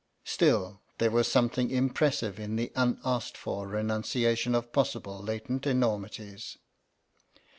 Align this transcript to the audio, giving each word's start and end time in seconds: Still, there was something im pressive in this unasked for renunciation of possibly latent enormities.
Still, 0.25 0.81
there 0.97 1.11
was 1.11 1.31
something 1.31 1.69
im 1.69 1.91
pressive 1.91 2.39
in 2.39 2.55
this 2.55 2.71
unasked 2.75 3.37
for 3.37 3.67
renunciation 3.67 4.55
of 4.55 4.73
possibly 4.73 5.21
latent 5.23 5.67
enormities. 5.67 6.57